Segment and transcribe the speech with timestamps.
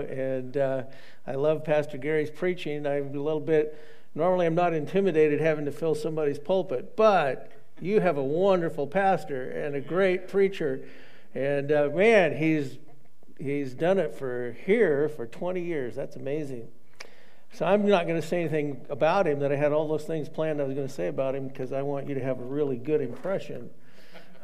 [0.00, 0.84] And uh,
[1.26, 2.86] I love Pastor Gary's preaching.
[2.86, 3.78] I'm a little bit,
[4.14, 9.50] normally, I'm not intimidated having to fill somebody's pulpit, but you have a wonderful pastor
[9.50, 10.80] and a great preacher.
[11.34, 12.78] And uh, man, he's,
[13.38, 15.94] he's done it for here for 20 years.
[15.94, 16.68] That's amazing.
[17.52, 20.28] So I'm not going to say anything about him that I had all those things
[20.28, 22.44] planned I was going to say about him because I want you to have a
[22.44, 23.70] really good impression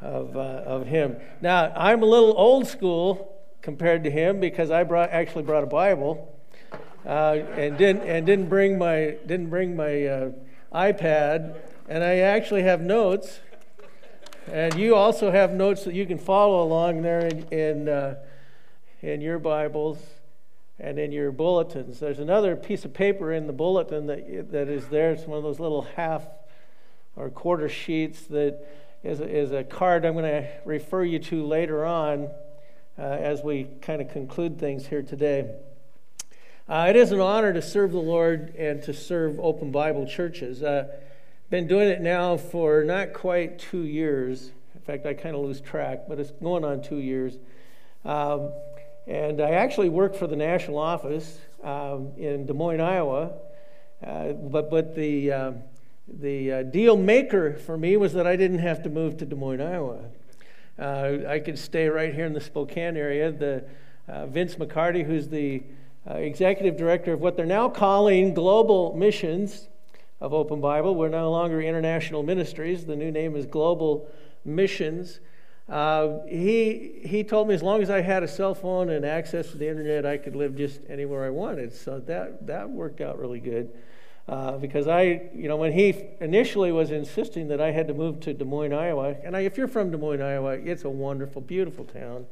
[0.00, 1.16] of, uh, of him.
[1.40, 5.68] Now, I'm a little old school compared to him because I brought actually brought a
[5.68, 6.36] Bible
[7.06, 10.30] uh, and didn't and didn't bring my didn't bring my uh,
[10.72, 11.56] iPad,
[11.88, 13.40] and I actually have notes,
[14.46, 18.16] and you also have notes that you can follow along there in in, uh,
[19.02, 19.98] in your Bibles
[20.78, 22.00] and in your bulletins.
[22.00, 25.12] There's another piece of paper in the bulletin that that is there.
[25.12, 26.24] It's one of those little half
[27.16, 28.66] or quarter sheets that
[29.02, 32.30] is is a card I'm going to refer you to later on
[32.98, 35.54] uh, as we kind of conclude things here today.
[36.68, 40.62] Uh, it is an honor to serve the Lord and to serve Open Bible churches.
[40.62, 40.86] Uh,
[41.50, 44.52] been doing it now for not quite two years.
[44.74, 47.38] In fact, I kind of lose track, but it's going on two years.
[48.04, 48.52] Um,
[49.06, 53.32] and I actually work for the national office um, in Des Moines, Iowa.
[54.06, 55.52] Uh, but but the uh,
[56.06, 59.36] the uh, deal maker for me was that I didn't have to move to Des
[59.36, 60.04] Moines, Iowa.
[60.78, 63.30] Uh, I could stay right here in the Spokane area.
[63.30, 63.64] The
[64.08, 65.62] uh, Vince McCarty, who's the
[66.08, 69.68] uh, executive director of what they're now calling Global Missions
[70.20, 70.94] of Open Bible.
[70.94, 72.86] We're no longer International Ministries.
[72.86, 74.08] The new name is Global
[74.44, 75.20] Missions.
[75.68, 79.52] Uh, he he told me as long as I had a cell phone and access
[79.52, 81.72] to the internet, I could live just anywhere I wanted.
[81.72, 83.70] So that that worked out really good.
[84.30, 88.20] Uh, because I, you know, when he initially was insisting that I had to move
[88.20, 91.42] to Des Moines, Iowa, and I, if you're from Des Moines, Iowa, it's a wonderful,
[91.42, 92.26] beautiful town,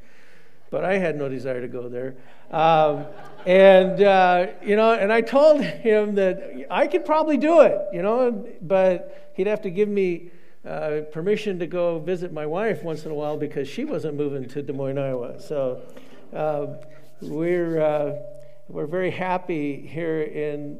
[0.71, 2.15] but I had no desire to go there.
[2.53, 3.05] Um,
[3.47, 8.03] and, uh, you know, and I told him that I could probably do it, you
[8.03, 10.31] know, but he'd have to give me
[10.65, 14.47] uh, permission to go visit my wife once in a while because she wasn't moving
[14.51, 15.41] to Des Moines, Iowa.
[15.41, 15.83] So
[16.33, 16.67] uh,
[17.23, 18.15] we're, uh,
[18.69, 20.79] we're very happy here in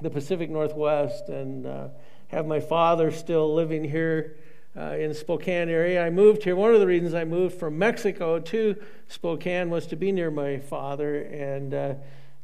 [0.00, 1.88] the Pacific Northwest and uh,
[2.28, 4.36] have my father still living here
[4.76, 6.04] uh, in Spokane area.
[6.04, 6.54] I moved here.
[6.54, 8.76] One of the reasons I moved from Mexico to
[9.08, 11.94] Spokane was to be near my father, and uh,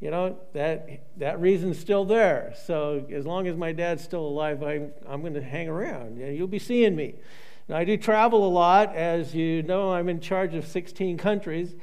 [0.00, 2.54] you know that that reason's still there.
[2.66, 6.16] So as long as my dad's still alive, I, I'm going to hang around.
[6.18, 7.14] You'll be seeing me.
[7.68, 9.92] Now I do travel a lot, as you know.
[9.92, 11.76] I'm in charge of 16 countries.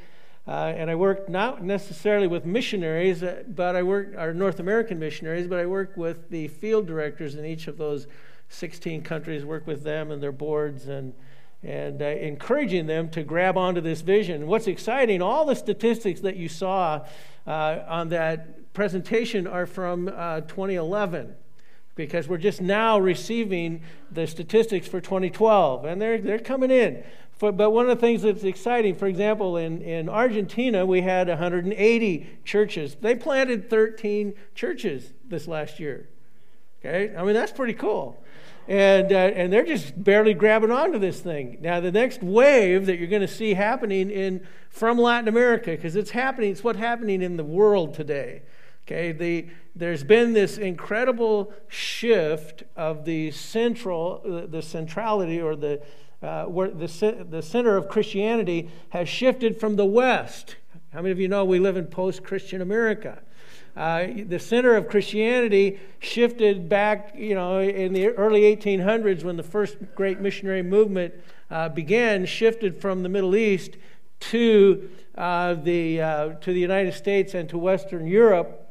[0.47, 4.97] Uh, and I work not necessarily with missionaries, uh, but I work, our North American
[4.97, 8.07] missionaries, but I work with the field directors in each of those
[8.49, 11.13] 16 countries, work with them and their boards and,
[11.63, 14.47] and uh, encouraging them to grab onto this vision.
[14.47, 17.05] What's exciting, all the statistics that you saw
[17.45, 21.35] uh, on that presentation are from uh, 2011
[21.95, 23.81] because we're just now receiving
[24.11, 27.03] the statistics for 2012 and they're, they're coming in
[27.41, 31.27] for, but one of the things that's exciting, for example, in, in Argentina, we had
[31.27, 32.95] 180 churches.
[33.01, 36.07] They planted 13 churches this last year.
[36.79, 37.15] Okay?
[37.15, 38.23] I mean, that's pretty cool.
[38.67, 41.57] And, uh, and they're just barely grabbing onto this thing.
[41.61, 45.95] Now, the next wave that you're going to see happening in, from Latin America, because
[45.95, 48.43] it's happening, it's what's happening in the world today.
[48.85, 55.81] Okay, the, there's been this incredible shift of the central, the centrality or the,
[56.21, 60.55] uh, where the, the center of Christianity has shifted from the West.
[60.93, 63.19] How many of you know we live in post Christian America?
[63.75, 69.43] Uh, the center of Christianity shifted back, you know, in the early 1800s when the
[69.43, 71.13] first great missionary movement
[71.49, 73.77] uh, began, shifted from the Middle East
[74.19, 78.69] to, uh, the, uh, to the United States and to Western Europe.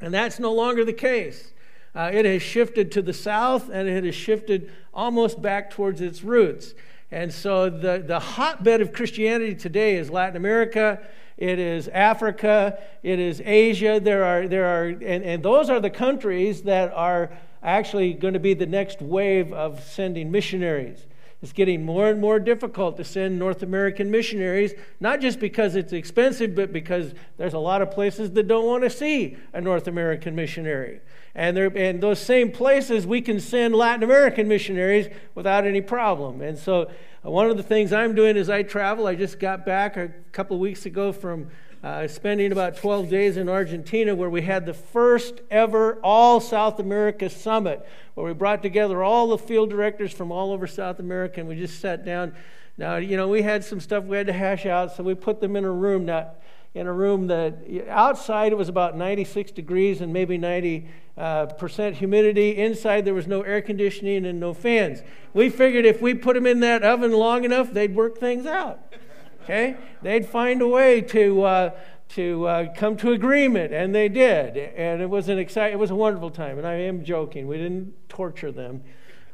[0.00, 1.52] And that's no longer the case.
[1.94, 6.22] Uh, it has shifted to the south and it has shifted almost back towards its
[6.22, 6.74] roots.
[7.10, 11.00] And so the, the hotbed of Christianity today is Latin America,
[11.38, 14.00] it is Africa, it is Asia.
[14.02, 17.30] There are, there are and, and those are the countries that are
[17.62, 21.06] actually going to be the next wave of sending missionaries.
[21.40, 25.92] It's getting more and more difficult to send North American missionaries, not just because it's
[25.92, 29.86] expensive, but because there's a lot of places that don't want to see a North
[29.86, 31.00] American missionary.
[31.34, 36.40] And, there, in those same places, we can send Latin American missionaries without any problem.
[36.40, 36.90] And so,
[37.24, 40.12] uh, one of the things I'm doing as I travel, I just got back a
[40.32, 41.48] couple of weeks ago from
[41.82, 46.80] uh, spending about 12 days in Argentina, where we had the first ever All South
[46.80, 51.40] America Summit, where we brought together all the field directors from all over South America,
[51.40, 52.34] and we just sat down.
[52.76, 55.40] Now, you know, we had some stuff we had to hash out, so we put
[55.40, 56.04] them in a room.
[56.04, 56.32] Now,
[56.78, 57.58] in a room that
[57.88, 62.56] outside it was about 96 degrees and maybe 90 uh, percent humidity.
[62.56, 65.02] Inside there was no air conditioning and no fans.
[65.34, 68.94] We figured if we put them in that oven long enough, they'd work things out.
[69.42, 71.42] Okay, they'd find a way to.
[71.42, 71.70] Uh,
[72.08, 74.56] to uh, come to agreement, and they did.
[74.56, 76.56] And it was an exciting, it was a wonderful time.
[76.56, 78.82] And I am joking; we didn't torture them,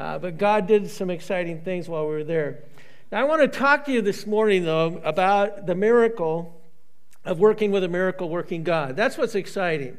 [0.01, 2.65] uh, but God did some exciting things while we were there.
[3.13, 6.61] Now, I want to talk to you this morning, though, about the miracle
[7.25, 8.97] of working with a miracle working God.
[8.97, 9.97] That's what's exciting.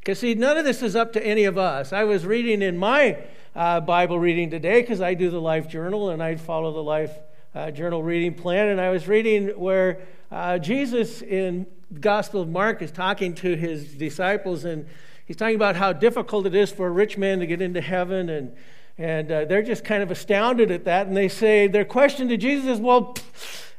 [0.00, 1.92] Because, see, none of this is up to any of us.
[1.92, 3.18] I was reading in my
[3.56, 7.12] uh, Bible reading today because I do the Life Journal and I follow the Life
[7.54, 8.68] uh, Journal reading plan.
[8.68, 10.00] And I was reading where
[10.30, 14.86] uh, Jesus in the Gospel of Mark is talking to his disciples and
[15.24, 18.28] he's talking about how difficult it is for a rich man to get into heaven.
[18.28, 18.52] And,
[18.98, 21.06] and uh, they're just kind of astounded at that.
[21.06, 23.16] And they say, their question to Jesus is, well,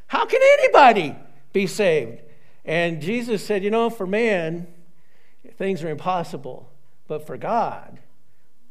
[0.07, 1.15] how can anybody
[1.53, 2.21] be saved?
[2.67, 4.67] And Jesus said, You know, for man,
[5.57, 6.69] things are impossible,
[7.07, 7.99] but for God,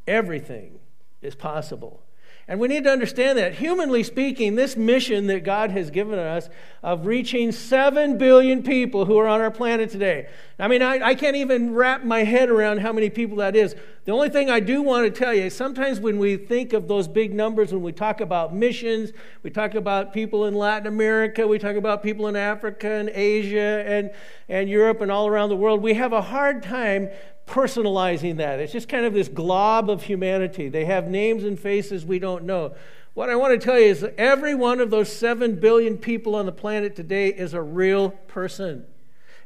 [0.05, 0.79] everything
[1.21, 2.03] is possible.
[2.49, 6.49] And we need to understand that, humanly speaking, this mission that God has given us
[6.81, 10.29] of reaching 7 billion people who are on our planet today.
[10.57, 13.75] I mean, I, I, can't even wrap my head around how many people that is.
[14.05, 16.87] The only thing I do want to tell you is sometimes when we think of
[16.87, 19.11] those big numbers, when we talk about missions,
[19.43, 23.83] we talk about people in Latin America, we talk about people in Africa and Asia
[23.85, 24.09] and,
[24.47, 27.09] and Europe and all around the world, we have a hard time
[27.47, 28.59] personalizing that.
[28.59, 30.69] It's just kind of this glob of humanity.
[30.69, 32.75] They have names and faces we don't know.
[33.13, 36.35] What I want to tell you is that every one of those 7 billion people
[36.35, 38.85] on the planet today is a real person.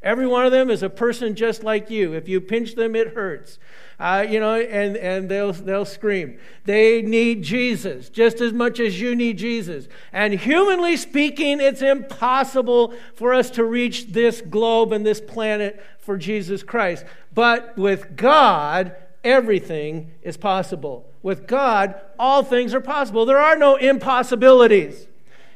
[0.03, 2.13] Every one of them is a person just like you.
[2.13, 3.59] If you pinch them, it hurts.
[3.99, 6.39] Uh, you know, and, and they'll, they'll scream.
[6.65, 9.87] They need Jesus just as much as you need Jesus.
[10.11, 16.17] And humanly speaking, it's impossible for us to reach this globe and this planet for
[16.17, 17.05] Jesus Christ.
[17.31, 21.07] But with God, everything is possible.
[21.21, 23.27] With God, all things are possible.
[23.27, 25.05] There are no impossibilities.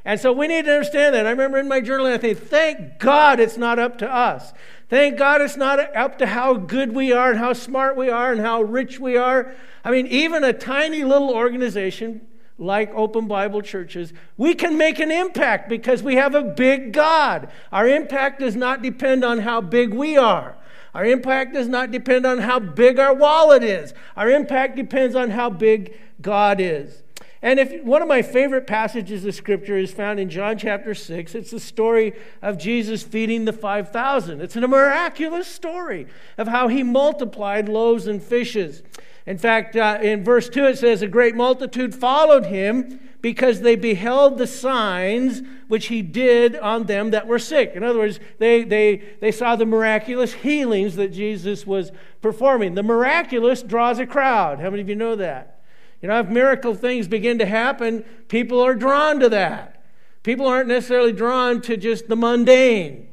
[0.05, 1.25] And so we need to understand that.
[1.25, 4.53] I remember in my journal, I think, thank God it's not up to us.
[4.87, 8.31] Thank God it's not up to how good we are and how smart we are
[8.31, 9.55] and how rich we are.
[9.83, 12.21] I mean, even a tiny little organization
[12.59, 17.49] like Open Bible churches, we can make an impact because we have a big God.
[17.71, 20.55] Our impact does not depend on how big we are.
[20.93, 23.93] Our impact does not depend on how big our wallet is.
[24.15, 27.03] Our impact depends on how big God is.
[27.45, 31.35] And if one of my favorite passages of scripture is found in John chapter 6,
[31.35, 34.41] it's the story of Jesus feeding the 5,000.
[34.41, 36.07] It's a miraculous story
[36.39, 38.81] of how he multiplied loaves and fishes.
[39.27, 43.75] In fact, uh, in verse 2, it says, A great multitude followed him because they
[43.75, 47.73] beheld the signs which he did on them that were sick.
[47.75, 51.91] In other words, they, they, they saw the miraculous healings that Jesus was
[52.23, 52.73] performing.
[52.73, 54.61] The miraculous draws a crowd.
[54.61, 55.54] How many of you know that?
[56.01, 59.83] You know, if miracle things begin to happen, people are drawn to that.
[60.23, 63.07] People aren't necessarily drawn to just the mundane.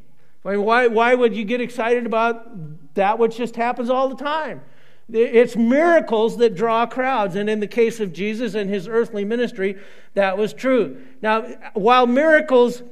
[0.44, 4.17] I mean, why, why would you get excited about that which just happens all the
[4.17, 4.62] time?
[5.11, 7.37] It's miracles that draw crowds.
[7.37, 9.78] And in the case of Jesus and his earthly ministry,
[10.14, 11.02] that was true.
[11.20, 11.43] Now,
[11.75, 12.82] while miracles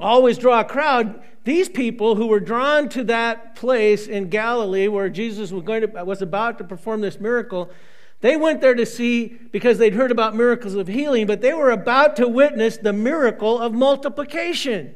[0.00, 5.10] always draw a crowd, these people who were drawn to that place in Galilee where
[5.10, 7.70] Jesus was, going to, was about to perform this miracle,
[8.24, 11.70] they went there to see because they'd heard about miracles of healing, but they were
[11.70, 14.94] about to witness the miracle of multiplication.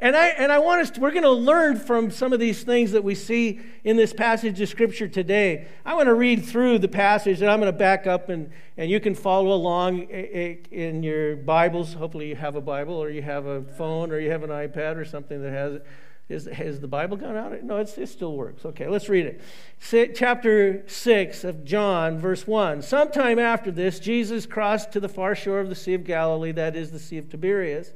[0.00, 2.64] And I, and I want us to, we're going to learn from some of these
[2.64, 5.68] things that we see in this passage of Scripture today.
[5.86, 8.90] I want to read through the passage and I'm going to back up and, and
[8.90, 11.94] you can follow along eh, eh, in your Bibles.
[11.94, 14.96] Hopefully, you have a Bible or you have a phone or you have an iPad
[14.96, 15.86] or something that has it.
[16.26, 17.62] Is, has the Bible gone out?
[17.62, 18.64] No, it still works.
[18.64, 20.14] Okay, let's read it.
[20.14, 22.80] Chapter 6 of John, verse 1.
[22.80, 26.76] Sometime after this, Jesus crossed to the far shore of the Sea of Galilee, that
[26.76, 27.92] is, the Sea of Tiberias.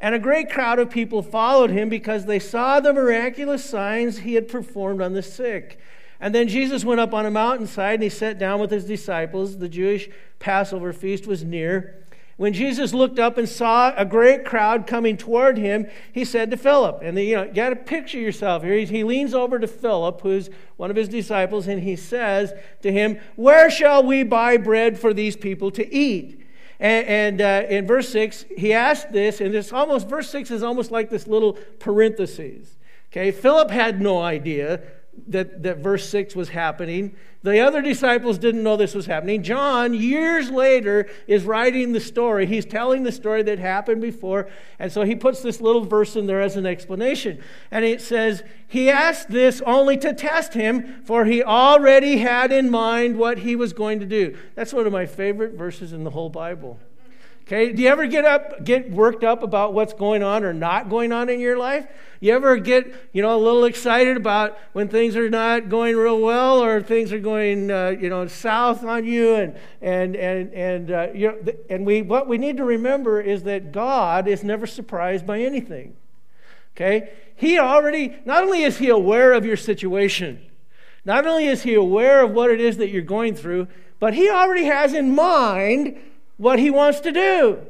[0.00, 4.34] And a great crowd of people followed him because they saw the miraculous signs he
[4.34, 5.78] had performed on the sick.
[6.20, 9.58] And then Jesus went up on a mountainside and he sat down with his disciples.
[9.58, 12.01] The Jewish Passover feast was near.
[12.42, 16.56] When Jesus looked up and saw a great crowd coming toward him, he said to
[16.56, 18.74] Philip, and the, you know, you got to picture yourself here.
[18.74, 22.90] He, he leans over to Philip, who's one of his disciples, and he says to
[22.90, 26.44] him, Where shall we buy bread for these people to eat?
[26.80, 30.64] And, and uh, in verse 6, he asked this, and this almost, verse 6 is
[30.64, 32.76] almost like this little parenthesis.
[33.12, 34.82] Okay, Philip had no idea
[35.28, 37.14] that, that verse 6 was happening.
[37.42, 39.42] The other disciples didn't know this was happening.
[39.42, 42.46] John, years later, is writing the story.
[42.46, 44.48] He's telling the story that happened before.
[44.78, 47.42] And so he puts this little verse in there as an explanation.
[47.70, 52.70] And it says, He asked this only to test him, for he already had in
[52.70, 54.36] mind what he was going to do.
[54.54, 56.78] That's one of my favorite verses in the whole Bible.
[57.46, 60.88] Okay, do you ever get up, get worked up about what's going on or not
[60.88, 61.86] going on in your life?
[62.20, 66.20] You ever get, you know, a little excited about when things are not going real
[66.20, 69.34] well or things are going, uh, you know, south on you?
[69.34, 73.42] And and and and uh, you know, and we what we need to remember is
[73.42, 75.96] that God is never surprised by anything.
[76.76, 80.40] Okay, He already not only is He aware of your situation,
[81.04, 83.66] not only is He aware of what it is that you're going through,
[83.98, 85.98] but He already has in mind
[86.36, 87.60] what he wants to do.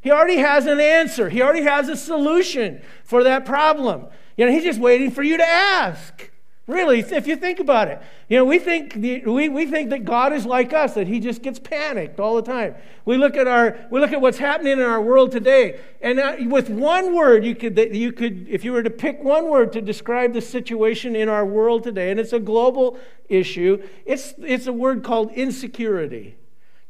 [0.00, 4.06] He already has an answer, he already has a solution for that problem.
[4.36, 6.30] You know, he's just waiting for you to ask.
[6.68, 10.32] Really, if you think about it, you know, we think we, we think that God
[10.32, 12.76] is like us, that He just gets panicked all the time.
[13.04, 16.36] We look at our we look at what's happening in our world today, and uh,
[16.46, 19.80] with one word, you could you could if you were to pick one word to
[19.80, 22.96] describe the situation in our world today, and it's a global
[23.28, 23.82] issue.
[24.06, 26.36] It's it's a word called insecurity.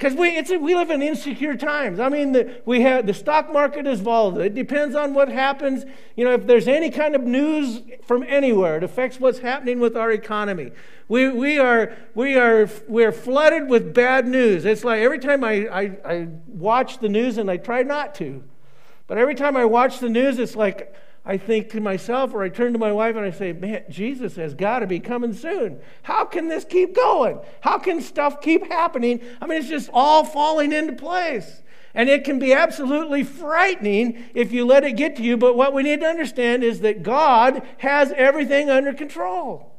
[0.02, 2.00] Because we, we live in insecure times.
[2.00, 4.40] I mean, the, we have, the stock market is volatile.
[4.40, 5.84] It depends on what happens.
[6.16, 9.96] You know, if there's any kind of news from anywhere, it affects what's happening with
[9.96, 10.72] our economy.
[11.06, 14.64] We, we, are, we, are, we are flooded with bad news.
[14.64, 18.42] It's like every time I, I, I watch the news, and I try not to,
[19.06, 22.48] but every time I watch the news, it's like, I think to myself, or I
[22.48, 25.78] turn to my wife and I say, Man, Jesus has got to be coming soon.
[26.02, 27.38] How can this keep going?
[27.60, 29.20] How can stuff keep happening?
[29.40, 31.62] I mean, it's just all falling into place.
[31.94, 35.36] And it can be absolutely frightening if you let it get to you.
[35.36, 39.72] But what we need to understand is that God has everything under control.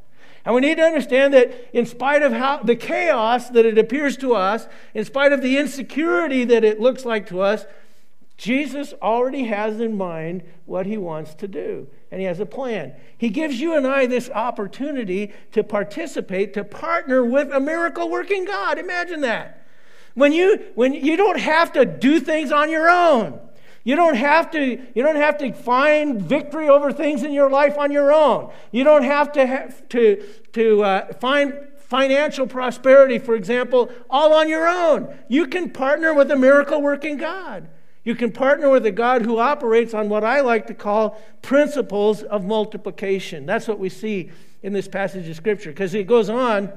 [0.45, 4.17] And we need to understand that in spite of how the chaos that it appears
[4.17, 7.65] to us, in spite of the insecurity that it looks like to us,
[8.37, 12.93] Jesus already has in mind what he wants to do, and he has a plan.
[13.17, 18.45] He gives you and I this opportunity to participate, to partner with a miracle working
[18.45, 18.79] God.
[18.79, 19.67] Imagine that.
[20.15, 23.39] When you, when you don't have to do things on your own.
[23.85, 27.77] You don't have to you don't have to find victory over things in your life
[27.77, 28.53] on your own.
[28.71, 34.47] You don't have to have to to uh, find financial prosperity, for example, all on
[34.47, 35.13] your own.
[35.27, 37.67] You can partner with a miracle working God.
[38.03, 42.21] You can partner with a God who operates on what I like to call principles
[42.21, 43.45] of multiplication.
[43.45, 44.29] That's what we see
[44.61, 45.71] in this passage of Scripture.
[45.71, 46.71] Because it goes on,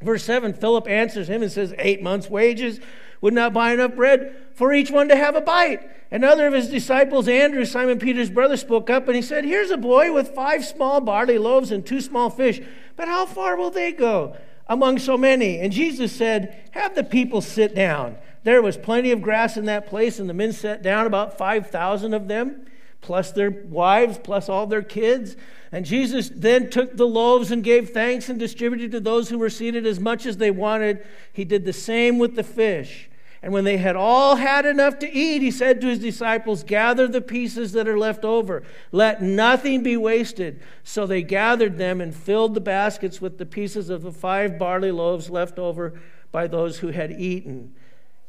[0.00, 2.78] verse 7 Philip answers him and says, Eight months' wages
[3.20, 5.88] would not buy enough bread for each one to have a bite.
[6.12, 9.76] Another of his disciples, Andrew, Simon Peter's brother, spoke up and he said, Here's a
[9.76, 12.60] boy with five small barley loaves and two small fish,
[12.96, 14.36] but how far will they go
[14.68, 15.58] among so many?
[15.58, 18.16] And Jesus said, Have the people sit down.
[18.44, 22.12] There was plenty of grass in that place, and the men sat down, about 5,000
[22.12, 22.66] of them,
[23.00, 25.36] plus their wives, plus all their kids.
[25.70, 29.50] And Jesus then took the loaves and gave thanks and distributed to those who were
[29.50, 31.04] seated as much as they wanted.
[31.32, 33.08] He did the same with the fish.
[33.44, 37.08] And when they had all had enough to eat, he said to his disciples, Gather
[37.08, 38.62] the pieces that are left over.
[38.92, 40.60] Let nothing be wasted.
[40.84, 44.92] So they gathered them and filled the baskets with the pieces of the five barley
[44.92, 47.74] loaves left over by those who had eaten.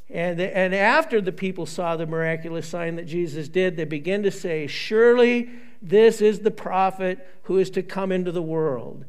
[0.09, 4.31] And, and after the people saw the miraculous sign that Jesus did, they began to
[4.31, 5.49] say, Surely
[5.81, 9.05] this is the prophet who is to come into the world.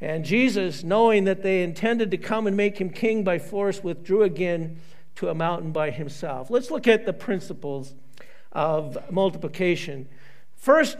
[0.00, 4.22] And Jesus, knowing that they intended to come and make him king by force, withdrew
[4.22, 4.80] again
[5.16, 6.50] to a mountain by himself.
[6.50, 7.94] Let's look at the principles
[8.52, 10.08] of multiplication.
[10.56, 10.98] First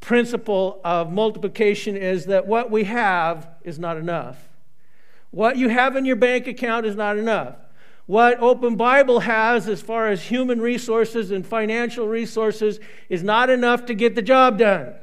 [0.00, 4.48] principle of multiplication is that what we have is not enough.
[5.30, 7.56] What you have in your bank account is not enough
[8.08, 13.84] what Open Bible has as far as human resources and financial resources is not enough
[13.84, 14.94] to get the job done.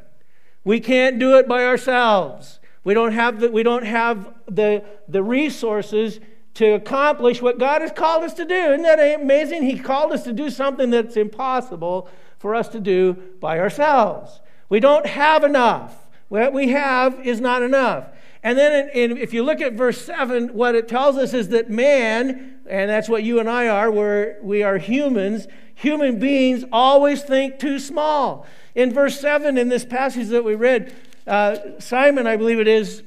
[0.63, 2.59] We can't do it by ourselves.
[2.83, 6.19] We don't have the, we don't have the, the resources
[6.55, 8.55] to accomplish what God has called us to do.
[8.55, 9.61] Isn't that amazing?
[9.61, 12.09] He called us to do something that's impossible
[12.39, 14.41] for us to do by ourselves.
[14.67, 16.04] We don't have enough.
[16.29, 18.07] What we have is not enough.
[18.45, 21.49] And then in, in, if you look at verse 7, what it tells us is
[21.49, 26.63] that man, and that's what you and I are, we're, we are humans, human beings
[26.71, 28.45] always think too small.
[28.75, 30.93] In verse 7, in this passage that we read,
[31.25, 33.01] uh, Simon, I believe it is,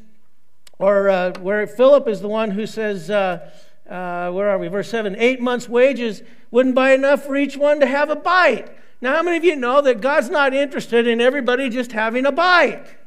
[0.81, 3.51] or uh, where Philip is the one who says, uh,
[3.89, 4.69] uh where are we?
[4.69, 8.77] Verse 7 eight months' wages wouldn't buy enough for each one to have a bite.
[9.01, 12.33] Now, how many of you know that God's not interested in everybody just having a
[12.33, 12.98] bite?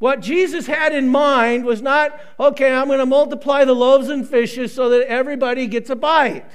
[0.00, 4.26] What Jesus had in mind was not, okay, I'm going to multiply the loaves and
[4.26, 6.50] fishes so that everybody gets a bite.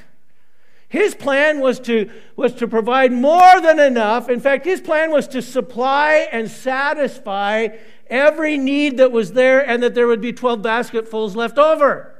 [0.90, 4.30] His plan was to, was to provide more than enough.
[4.30, 7.68] In fact, his plan was to supply and satisfy
[8.08, 12.16] every need that was there and that there would be 12 basketfuls left over.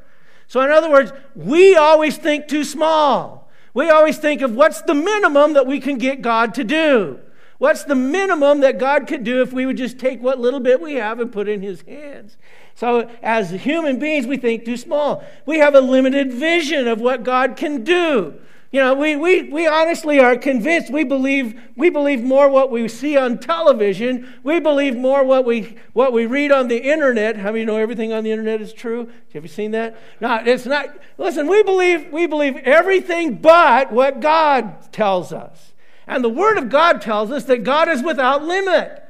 [0.48, 3.50] So, in other words, we always think too small.
[3.74, 7.20] We always think of what's the minimum that we can get God to do.
[7.57, 10.81] What's the minimum that God could do if we would just take what little bit
[10.81, 12.38] we have and put in His hands?
[12.75, 15.24] So, as human beings, we think too small.
[15.45, 18.35] We have a limited vision of what God can do.
[18.75, 20.91] You know, we, we, we honestly are convinced.
[20.91, 24.33] We believe, we believe more what we see on television.
[24.43, 27.38] We believe more what we, what we read on the internet.
[27.38, 29.09] How many know everything on the internet is true?
[29.33, 29.97] Have you seen that?
[30.19, 30.97] No, it's not.
[31.17, 35.71] Listen, we believe, we believe everything but what God tells us.
[36.07, 39.03] And the Word of God tells us that God is without limit.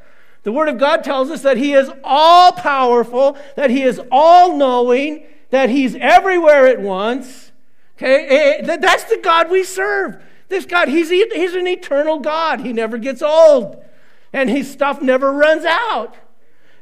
[0.43, 4.55] The Word of God tells us that He is all powerful, that He is all
[4.55, 7.51] knowing, that He's everywhere at once.
[7.97, 10.21] Okay, eh, eh, that's the God we serve.
[10.47, 12.59] This God, he's, he's an eternal God.
[12.59, 13.83] He never gets old,
[14.31, 16.15] and His stuff never runs out.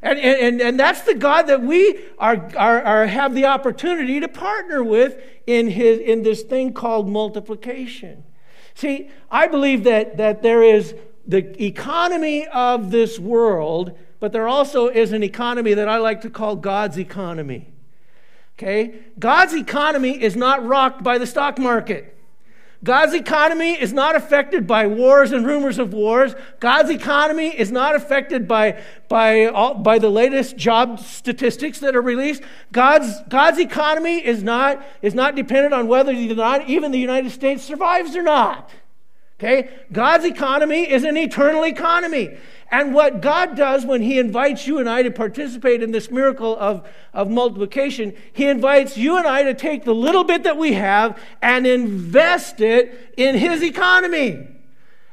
[0.04, 4.28] And, and, and that's the God that we are, are, are, have the opportunity to
[4.28, 5.18] partner with
[5.48, 8.26] in, his, in this thing called multiplication.
[8.76, 10.96] See, I believe that, that there is
[11.28, 16.30] the economy of this world, but there also is an economy that I like to
[16.30, 17.74] call God's economy.
[18.58, 18.96] Okay?
[19.20, 22.18] God's economy is not rocked by the stock market.
[22.84, 26.36] God's economy is not affected by wars and rumors of wars.
[26.60, 32.02] God's economy is not affected by, by, all, by the latest job statistics that are
[32.02, 32.44] released.
[32.74, 37.64] God's, God's economy is not, is not dependent on whether the, even the United States
[37.64, 38.70] survives or not.
[39.40, 39.70] Okay?
[39.92, 42.38] God's economy is an eternal economy.
[42.74, 46.58] And what God does when He invites you and I to participate in this miracle
[46.58, 50.74] of, of multiplication, He invites you and I to take the little bit that we
[50.74, 54.48] have and invest it in His economy.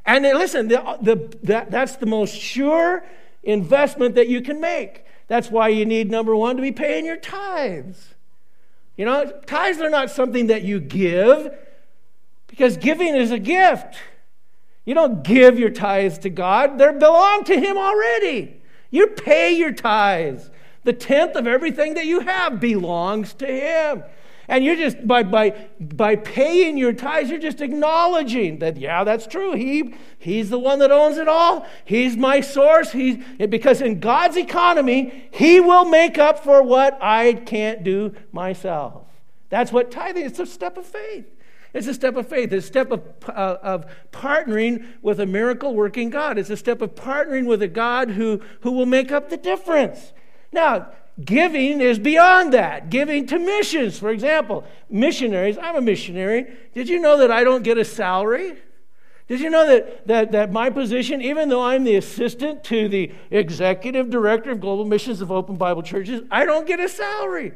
[0.06, 3.04] And listen, the, the, that, that's the most sure
[3.42, 5.04] investment that you can make.
[5.28, 8.14] That's why you need, number one, to be paying your tithes.
[8.96, 11.54] You know, tithes are not something that you give
[12.46, 13.96] because giving is a gift.
[14.84, 18.60] You don't give your tithes to God, they belong to Him already.
[18.90, 20.50] You pay your tithes.
[20.82, 24.02] The tenth of everything that you have belongs to Him.
[24.50, 29.28] And you're just, by, by, by paying your tithes, you're just acknowledging that, yeah, that's
[29.28, 29.52] true.
[29.54, 31.68] He, he's the one that owns it all.
[31.84, 32.90] He's my source.
[32.90, 39.04] He's, because in God's economy, He will make up for what I can't do myself.
[39.50, 40.32] That's what tithing is.
[40.32, 41.26] It's a step of faith.
[41.72, 42.52] It's a step of faith.
[42.52, 46.38] It's a step of, uh, of partnering with a miracle working God.
[46.38, 50.12] It's a step of partnering with a God who, who will make up the difference.
[50.52, 50.88] Now,
[51.24, 52.90] giving is beyond that.
[52.90, 54.64] Giving to missions, for example.
[54.88, 56.52] Missionaries, I'm a missionary.
[56.74, 58.58] Did you know that I don't get a salary?
[59.28, 63.12] Did you know that, that, that my position, even though I'm the assistant to the
[63.30, 67.52] executive director of global missions of Open Bible Churches, I don't get a salary?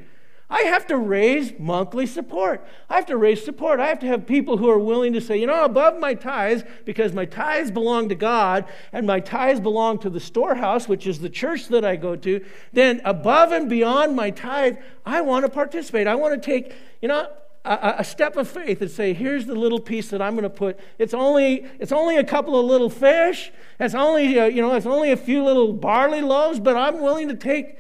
[0.51, 2.67] I have to raise monthly support.
[2.91, 3.81] I have to raise support.
[3.81, 6.65] I have to have people who are willing to say, you know, above my tithes,
[6.85, 11.19] because my tithes belong to God and my tithes belong to the storehouse, which is
[11.19, 14.77] the church that I go to, then above and beyond my tithe,
[15.07, 16.07] I want to participate.
[16.07, 17.27] I want to take, you know,
[17.65, 20.51] a, a, step of faith and say, here's the little piece that I'm going to
[20.51, 20.79] put.
[20.99, 23.51] It's only, it's only a couple of little fish.
[23.81, 27.29] It's only, uh, you know, it's only a few little barley loaves, but I'm willing
[27.29, 27.79] to take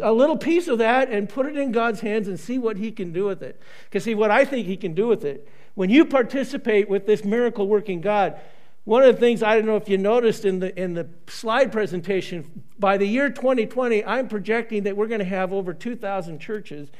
[0.00, 2.92] a little piece of that and put it in God's hands and see what He
[2.92, 3.60] can do with it.
[3.84, 7.24] Because, see, what I think He can do with it, when you participate with this
[7.24, 8.38] miracle working God,
[8.84, 11.70] one of the things I don't know if you noticed in the, in the slide
[11.70, 16.90] presentation, by the year 2020, I'm projecting that we're going to have over 2,000 churches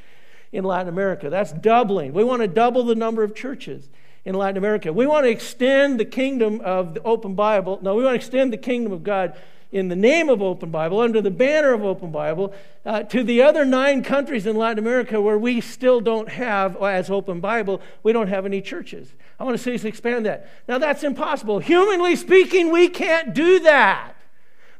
[0.52, 1.28] in Latin America.
[1.28, 2.12] That's doubling.
[2.12, 3.88] We want to double the number of churches
[4.24, 4.92] in Latin America.
[4.92, 7.80] We want to extend the kingdom of the open Bible.
[7.82, 9.36] No, we want to extend the kingdom of God
[9.72, 12.52] in the name of Open Bible, under the banner of Open Bible,
[12.84, 17.10] uh, to the other nine countries in Latin America where we still don't have, as
[17.10, 19.14] Open Bible, we don't have any churches.
[19.40, 20.48] I want to see us expand that.
[20.68, 21.58] Now, that's impossible.
[21.58, 24.14] Humanly speaking, we can't do that.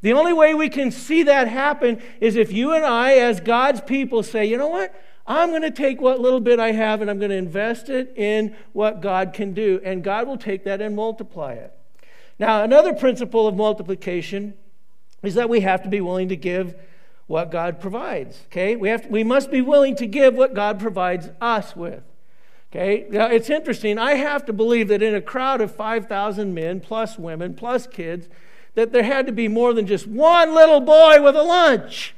[0.02, 3.80] The only way we can see that happen is if you and I, as God's
[3.80, 4.94] people, say, you know what?
[5.26, 8.12] I'm going to take what little bit I have and I'm going to invest it
[8.16, 9.80] in what God can do.
[9.84, 11.72] And God will take that and multiply it.
[12.38, 14.54] Now, another principle of multiplication
[15.22, 16.74] is that we have to be willing to give
[17.26, 18.40] what God provides.
[18.46, 18.76] Okay?
[18.76, 22.02] We, have to, we must be willing to give what God provides us with.
[22.70, 23.06] Okay?
[23.10, 23.98] Now, it's interesting.
[23.98, 28.28] I have to believe that in a crowd of 5,000 men, plus women, plus kids,
[28.74, 32.14] that there had to be more than just one little boy with a lunch.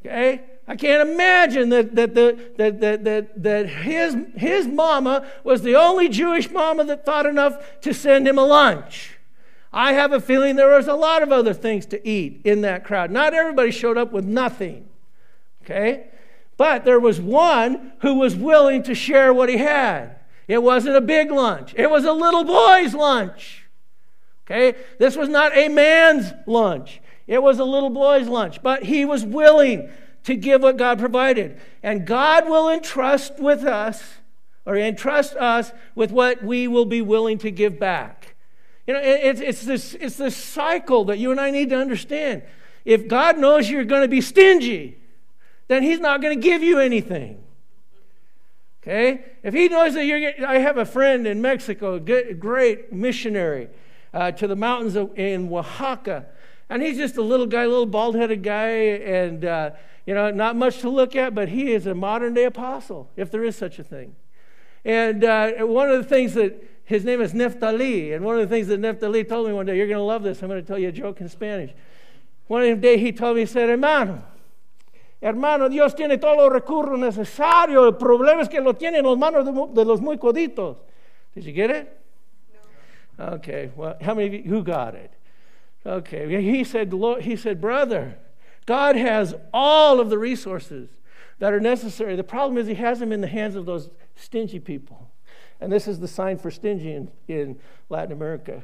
[0.00, 0.42] Okay?
[0.66, 5.74] I can't imagine that, that, that, that, that, that, that his, his mama was the
[5.74, 9.18] only Jewish mama that thought enough to send him a lunch.
[9.72, 12.84] I have a feeling there was a lot of other things to eat in that
[12.84, 13.10] crowd.
[13.10, 14.88] Not everybody showed up with nothing.
[15.62, 16.08] Okay?
[16.56, 20.16] But there was one who was willing to share what he had.
[20.48, 23.66] It wasn't a big lunch, it was a little boy's lunch.
[24.44, 24.76] Okay?
[24.98, 28.60] This was not a man's lunch, it was a little boy's lunch.
[28.62, 29.88] But he was willing
[30.24, 31.58] to give what God provided.
[31.82, 34.16] And God will entrust with us,
[34.66, 38.29] or entrust us with what we will be willing to give back.
[38.90, 42.42] You know, it's, it's, this, it's this cycle that you and I need to understand.
[42.84, 44.98] If God knows you're going to be stingy,
[45.68, 47.40] then He's not going to give you anything.
[48.82, 49.26] Okay?
[49.44, 53.68] If He knows that you're, I have a friend in Mexico, a great missionary
[54.12, 56.26] uh, to the mountains of, in Oaxaca,
[56.68, 59.70] and he's just a little guy, little bald headed guy, and uh,
[60.04, 63.30] you know, not much to look at, but he is a modern day apostle, if
[63.30, 64.16] there is such a thing.
[64.84, 68.52] And uh, one of the things that his name is Neftali, and one of the
[68.52, 70.42] things that Neftali told me one day, you're going to love this.
[70.42, 71.70] I'm going to tell you a joke in Spanish.
[72.48, 74.24] One day he told me, he said, hermano,
[75.22, 77.92] hermano, Dios tiene todos los recursos necesarios.
[77.92, 80.78] El problema es que lo tiene en las manos de, los muy coditos.
[81.32, 81.96] Did you get it?
[83.16, 83.26] No.
[83.34, 83.70] Okay.
[83.76, 85.12] Well, how many of you who got it?
[85.86, 86.42] Okay.
[86.42, 88.18] He said, he said, brother.
[88.66, 90.88] God has all of the resources
[91.38, 92.16] that are necessary.
[92.16, 95.09] The problem is, He has them in the hands of those stingy people.
[95.60, 98.62] And this is the sign for stingy in, in Latin America.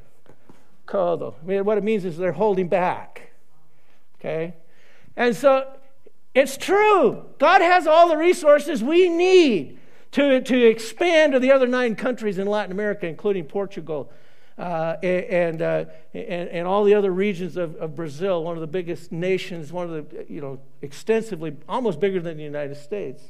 [0.87, 1.35] Codo.
[1.43, 3.33] I mean, what it means is they're holding back.
[4.19, 4.55] Okay?
[5.17, 5.67] And so
[6.35, 7.25] it's true.
[7.39, 9.79] God has all the resources we need
[10.13, 14.11] to, to expand to the other nine countries in Latin America, including Portugal
[14.59, 18.67] uh, and, uh, and, and, all the other regions of, of Brazil, one of the
[18.67, 23.23] biggest nations, one of the, you know, extensively, almost bigger than the United States.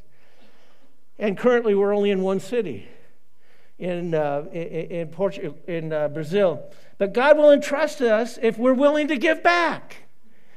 [1.19, 2.87] And currently, we're only in one city
[3.79, 6.71] in, uh, in, Portugal, in uh, Brazil.
[6.99, 9.97] But God will entrust us if we're willing to give back.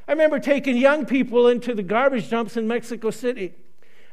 [0.07, 3.53] I remember taking young people into the garbage dumps in Mexico City.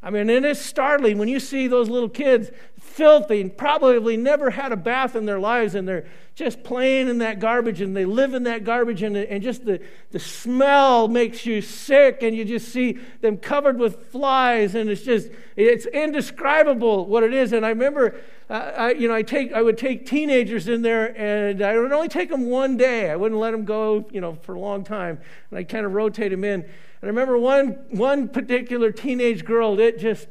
[0.03, 4.73] I mean, it is startling when you see those little kids filthy probably never had
[4.73, 8.35] a bath in their lives and they're just playing in that garbage and they live
[8.35, 12.69] in that garbage and, and just the, the smell makes you sick and you just
[12.69, 17.71] see them covered with flies and it's just it's indescribable what it is and i
[17.71, 21.93] remember I, you know I take I would take teenagers in there and I would
[21.93, 24.85] only take them one day I wouldn't let them go you know for a long
[24.85, 25.19] time
[25.51, 29.81] and I kind of rotate them in and I remember one one particular teenage girl
[29.81, 30.29] it just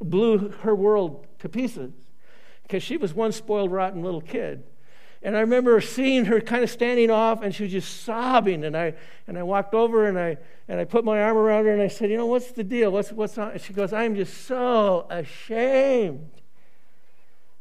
[0.00, 1.92] blew her world to pieces
[2.62, 4.62] because she was one spoiled rotten little kid
[5.26, 8.64] and I remember seeing her kind of standing off and she was just sobbing.
[8.64, 8.94] And I,
[9.26, 10.36] and I walked over and I,
[10.68, 12.92] and I put my arm around her and I said, You know, what's the deal?
[12.92, 13.50] What's, what's on?
[13.50, 16.30] And she goes, I'm just so ashamed.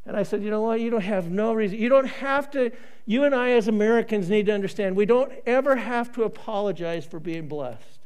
[0.05, 0.79] And I said, You know what?
[0.79, 1.79] You don't have no reason.
[1.79, 2.71] You don't have to.
[3.05, 7.19] You and I, as Americans, need to understand we don't ever have to apologize for
[7.19, 7.99] being blessed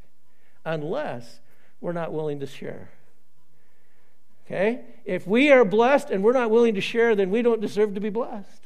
[0.64, 1.40] unless
[1.80, 2.90] we're not willing to share.
[4.46, 4.80] Okay?
[5.04, 8.00] If we are blessed and we're not willing to share, then we don't deserve to
[8.00, 8.62] be blessed.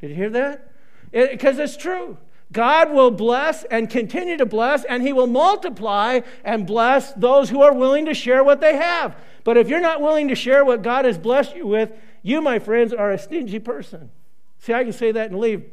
[0.00, 0.72] Did you hear that?
[1.12, 2.18] Because it, it's true.
[2.52, 7.62] God will bless and continue to bless, and He will multiply and bless those who
[7.62, 9.16] are willing to share what they have.
[9.44, 12.58] But if you're not willing to share what God has blessed you with, you, my
[12.58, 14.10] friends, are a stingy person.
[14.58, 15.64] See, I can say that and leave.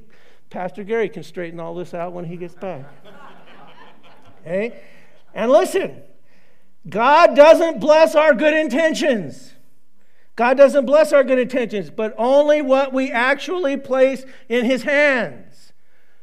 [0.50, 2.86] Pastor Gary can straighten all this out when he gets back.
[4.42, 4.80] Okay?
[5.34, 6.02] And listen,
[6.88, 9.54] God doesn't bless our good intentions.
[10.38, 15.74] God doesn't bless our good intentions, but only what we actually place in His hands.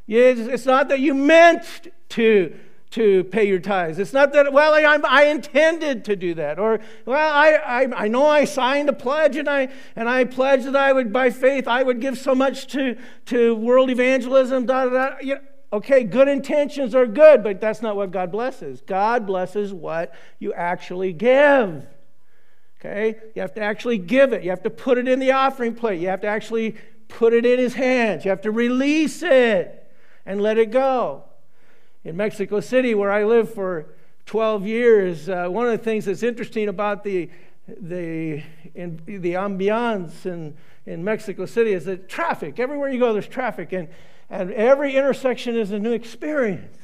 [0.07, 2.57] It's not that you meant to,
[2.95, 3.99] to pay your tithes.
[3.99, 6.61] It's not that, well, I, I intended to do that.
[6.61, 10.67] Or, well, I, I, I know I signed a pledge and I, and I pledged
[10.67, 14.67] that I would, by faith, I would give so much to, to world evangelism.
[14.67, 15.35] Da, da, da.
[15.73, 18.81] Okay, good intentions are good, but that's not what God blesses.
[18.81, 21.85] God blesses what you actually give.
[22.79, 23.17] Okay?
[23.35, 24.45] You have to actually give it.
[24.45, 26.01] You have to put it in the offering plate.
[26.01, 26.77] You have to actually
[27.09, 28.25] put it in his hands.
[28.25, 29.85] You have to release it
[30.25, 31.25] and let it go.
[32.05, 33.87] In Mexico City, where I lived for
[34.27, 37.31] 12 years, uh, one of the things that's interesting about the,
[37.67, 38.43] the,
[38.75, 42.61] in, the ambiance in, in Mexico City is that traffic.
[42.61, 43.89] Everywhere you go, there's traffic, and,
[44.29, 46.77] and every intersection is a new experience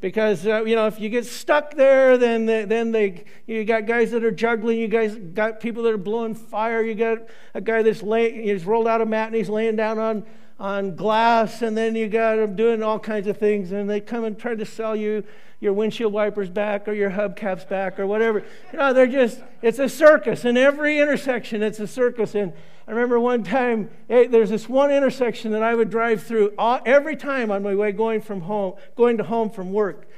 [0.00, 3.86] because uh, you know if you get stuck there then they, then they you got
[3.86, 7.18] guys that are juggling you guys got people that are blowing fire you got
[7.54, 10.22] a guy that's laying he's rolled out a mat and he's laying down on
[10.58, 14.24] on glass and then you got them doing all kinds of things and they come
[14.24, 15.22] and try to sell you
[15.60, 18.44] your windshield wipers back or your hubcaps back or whatever.
[18.72, 20.44] You know, they're just, it's a circus.
[20.44, 22.34] In every intersection, it's a circus.
[22.34, 22.52] And
[22.86, 26.80] I remember one time, hey, there's this one intersection that I would drive through all,
[26.84, 30.08] every time on my way going from home, going to home from work.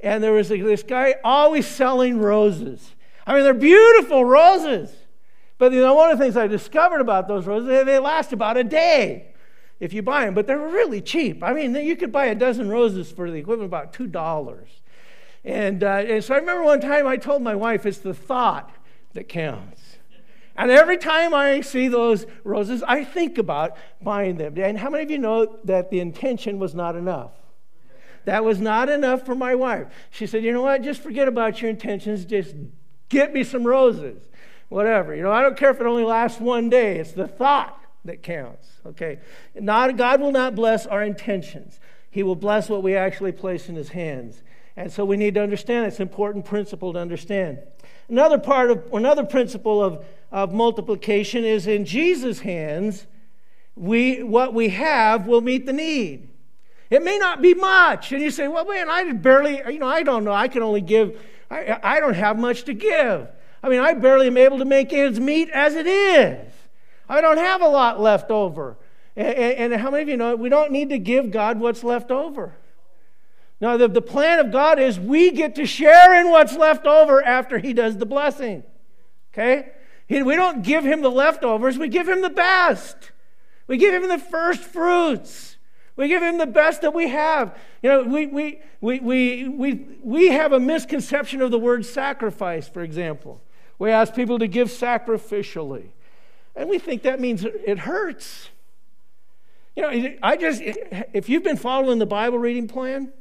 [0.00, 2.94] And there was this guy always selling roses.
[3.26, 4.94] I mean, they're beautiful roses.
[5.58, 8.56] But you know, one of the things I discovered about those roses, they last about
[8.56, 9.32] a day
[9.78, 11.42] if you buy them, but they're really cheap.
[11.42, 14.68] I mean, you could buy a dozen roses for the equivalent of about two dollars.
[15.44, 18.74] And, uh, and so I remember one time I told my wife, it's the thought
[19.12, 19.98] that counts.
[20.56, 24.58] And every time I see those roses, I think about buying them.
[24.58, 27.32] And how many of you know that the intention was not enough?
[28.24, 29.86] That was not enough for my wife.
[30.10, 30.82] She said, You know what?
[30.82, 32.24] Just forget about your intentions.
[32.24, 32.56] Just
[33.08, 34.20] get me some roses.
[34.68, 35.14] Whatever.
[35.14, 36.98] You know, I don't care if it only lasts one day.
[36.98, 38.68] It's the thought that counts.
[38.86, 39.18] Okay.
[39.54, 43.74] Not, God will not bless our intentions, He will bless what we actually place in
[43.74, 44.42] His hands.
[44.76, 47.58] And so we need to understand it's an important principle to understand.
[48.08, 53.06] Another part of another principle of, of multiplication is in Jesus' hands,
[53.74, 56.28] we what we have will meet the need.
[56.90, 58.12] It may not be much.
[58.12, 60.32] And you say, well, man, I barely, you know, I don't know.
[60.32, 63.28] I can only give, I, I don't have much to give.
[63.62, 66.52] I mean, I barely am able to make ends meet as it is.
[67.08, 68.76] I don't have a lot left over.
[69.16, 72.54] And, how many of you know we don't need to give God what's left over?
[73.60, 77.22] Now, the, the plan of God is we get to share in what's left over
[77.22, 78.62] after He does the blessing.
[79.32, 79.70] Okay?
[80.06, 83.12] He, we don't give Him the leftovers, we give Him the best.
[83.66, 85.56] We give Him the first fruits.
[85.96, 87.56] We give Him the best that we have.
[87.82, 92.68] You know, we, we, we, we, we, we have a misconception of the word sacrifice,
[92.68, 93.40] for example.
[93.78, 95.88] We ask people to give sacrificially,
[96.56, 98.48] and we think that means it hurts.
[99.76, 103.12] You know, I just, if you've been following the Bible reading plan,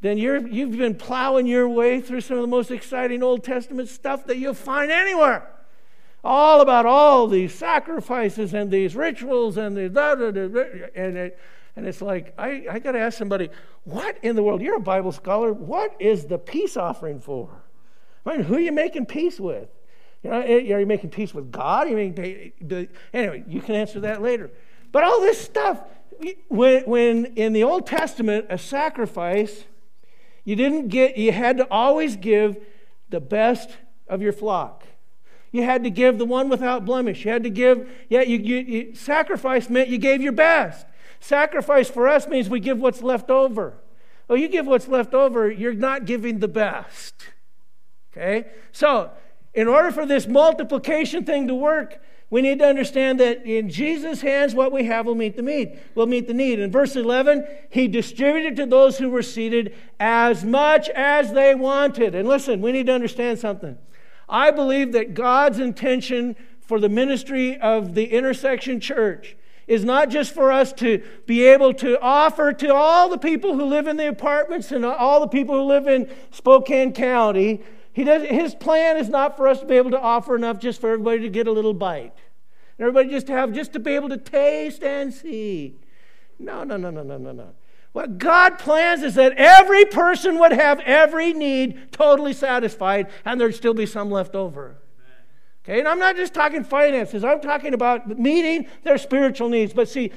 [0.00, 3.88] then you're, you've been plowing your way through some of the most exciting Old Testament
[3.88, 5.46] stuff that you'll find anywhere.
[6.22, 10.46] All about all these sacrifices and these rituals and the da, da, da,
[10.94, 11.38] and it,
[11.76, 13.48] and it's like I, I got to ask somebody,
[13.84, 14.60] what in the world?
[14.60, 15.52] You're a Bible scholar.
[15.52, 17.50] What is the peace offering for?
[18.26, 19.68] I mean, who are you making peace with?
[20.22, 21.86] You know, are you making peace with God?
[21.86, 24.50] Are you making, anyway, you can answer that later.
[24.92, 25.80] But all this stuff,
[26.48, 29.64] when, when in the Old Testament, a sacrifice
[30.44, 32.56] you didn't get, you had to always give
[33.08, 33.70] the best
[34.08, 34.84] of your flock.
[35.52, 37.24] You had to give the one without blemish.
[37.24, 40.86] You had to give, yeah, you, you, you, sacrifice meant you gave your best.
[41.18, 43.74] Sacrifice for us means we give what's left over.
[44.28, 47.14] Oh, you give what's left over, you're not giving the best.
[48.12, 48.48] Okay?
[48.70, 49.10] So,
[49.54, 54.20] in order for this multiplication thing to work, we need to understand that in Jesus'
[54.20, 55.80] hands, what we have will meet the need.
[55.96, 56.60] Will meet the need.
[56.60, 62.14] In verse 11, he distributed to those who were seated as much as they wanted.
[62.14, 63.76] And listen, we need to understand something.
[64.28, 69.36] I believe that God's intention for the ministry of the intersection church
[69.66, 73.64] is not just for us to be able to offer to all the people who
[73.64, 77.60] live in the apartments and all the people who live in Spokane County
[77.92, 80.80] he does, his plan is not for us to be able to offer enough just
[80.80, 82.14] for everybody to get a little bite.
[82.78, 85.76] Everybody just to have, just to be able to taste and see.
[86.38, 87.48] No, no, no, no, no, no, no.
[87.92, 93.54] What God plans is that every person would have every need totally satisfied and there'd
[93.54, 94.76] still be some left over.
[95.64, 99.74] Okay, and I'm not just talking finances, I'm talking about meeting their spiritual needs.
[99.74, 100.12] But see,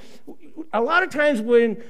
[0.72, 1.84] a lot of times when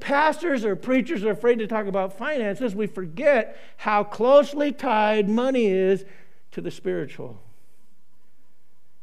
[0.00, 5.66] pastors or preachers are afraid to talk about finances, we forget how closely tied money
[5.66, 6.04] is
[6.52, 7.40] to the spiritual.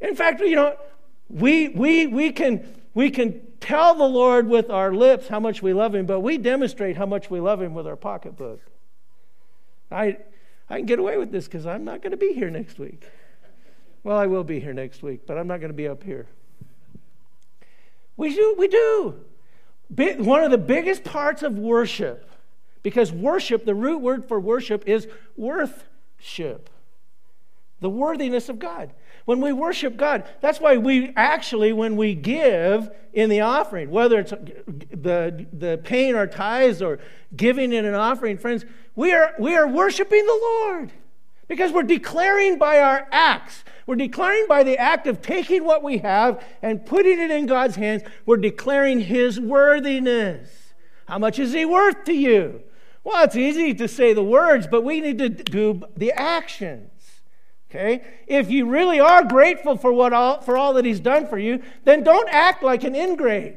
[0.00, 0.76] In fact, you know,
[1.28, 5.72] we, we, we, can, we can tell the Lord with our lips how much we
[5.72, 8.60] love Him, but we demonstrate how much we love Him with our pocketbook.
[9.90, 10.18] I,
[10.70, 13.04] I can get away with this because I'm not going to be here next week.
[14.04, 16.26] Well, I will be here next week, but I'm not going to be up here.
[18.16, 18.54] We do.
[18.58, 19.24] We do
[19.88, 22.28] one of the biggest parts of worship,
[22.82, 26.70] because worship, the root word for worship is worthship,
[27.80, 28.92] the worthiness of God.
[29.24, 34.18] When we worship God, that's why we actually, when we give in the offering, whether
[34.18, 36.98] it's the, the paying our tithes or
[37.36, 38.64] giving in an offering, friends,
[38.96, 40.92] we are, we are worshiping the Lord.
[41.48, 45.98] Because we're declaring by our acts, we're declaring by the act of taking what we
[45.98, 50.74] have and putting it in God's hands, we're declaring His worthiness.
[51.06, 52.62] How much is He worth to you?
[53.04, 56.90] Well, it's easy to say the words, but we need to do the actions.
[57.68, 58.04] Okay?
[58.26, 61.62] If you really are grateful for, what all, for all that He's done for you,
[61.84, 63.56] then don't act like an ingrate.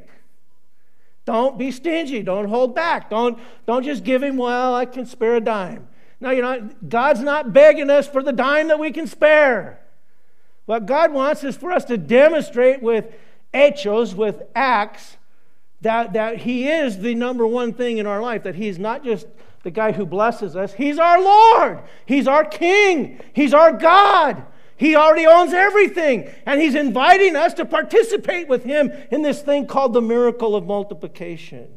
[1.26, 2.22] Don't be stingy.
[2.22, 3.10] Don't hold back.
[3.10, 5.88] Don't, don't just give him, well, I can spare a dime.
[6.20, 9.80] No, you know, God's not begging us for the dime that we can spare.
[10.64, 13.12] What God wants is for us to demonstrate with
[13.54, 15.16] hechos, with acts,
[15.82, 19.26] that, that He is the number one thing in our life, that He's not just
[19.62, 24.44] the guy who blesses us, He's our Lord, He's our King, He's our God.
[24.78, 29.66] He already owns everything, and He's inviting us to participate with Him in this thing
[29.66, 31.75] called the miracle of multiplication.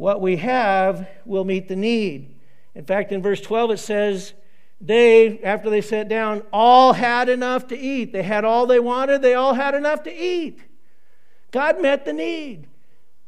[0.00, 2.34] What we have will meet the need.
[2.74, 4.32] In fact, in verse 12, it says,
[4.80, 8.10] They, after they sat down, all had enough to eat.
[8.10, 10.58] They had all they wanted, they all had enough to eat.
[11.50, 12.66] God met the need.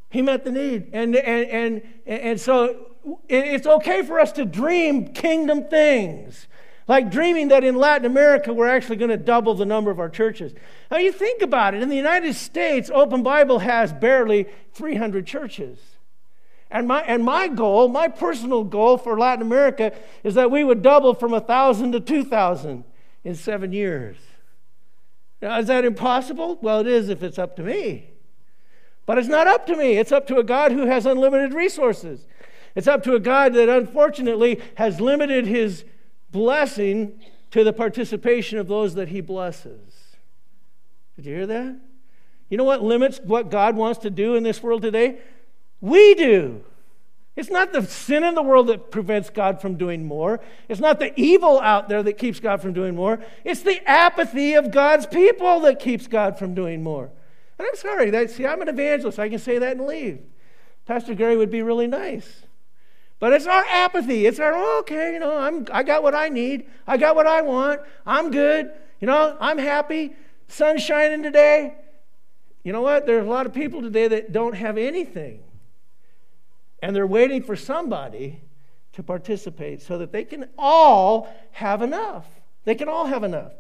[0.09, 0.89] He met the need.
[0.95, 2.87] And, and, and, and so
[3.29, 6.47] it's okay for us to dream kingdom things.
[6.89, 10.09] Like dreaming that in Latin America we're actually going to double the number of our
[10.09, 10.55] churches.
[10.91, 11.83] Now you think about it.
[11.83, 15.79] In the United States, Open Bible has barely 300 churches.
[16.73, 19.93] And my, and my goal, my personal goal for Latin America,
[20.25, 22.85] is that we would double from 1,000 to 2,000
[23.25, 24.17] in seven years.
[25.43, 26.59] Now, is that impossible?
[26.63, 28.09] Well, it is if it's up to me.
[29.05, 29.99] But it's not up to me.
[29.99, 32.27] It's up to a God who has unlimited resources.
[32.75, 35.85] It's up to a God that unfortunately has limited his
[36.31, 40.17] blessing to the participation of those that he blesses.
[41.17, 41.77] Did you hear that?
[42.49, 45.19] You know what limits what God wants to do in this world today?
[45.83, 46.65] We do.
[47.35, 50.41] It's not the sin in the world that prevents God from doing more.
[50.69, 53.21] It's not the evil out there that keeps God from doing more.
[53.45, 57.11] It's the apathy of God's people that keeps God from doing more.
[57.59, 59.19] And I'm sorry, that, see, I'm an evangelist.
[59.19, 60.21] I can say that and leave.
[60.87, 62.43] Pastor Gary would be really nice.
[63.19, 64.27] But it's our apathy.
[64.27, 66.67] It's our, oh, okay, you know, I'm, I got what I need.
[66.87, 67.81] I got what I want.
[68.05, 68.73] I'm good.
[69.01, 70.15] You know, I'm happy.
[70.49, 71.75] Sun's shining today.
[72.63, 73.07] You know what?
[73.07, 75.43] There's a lot of people today that don't have anything.
[76.83, 78.43] And they're waiting for somebody
[78.93, 82.27] to participate so that they can all have enough.
[82.65, 83.53] They can all have enough.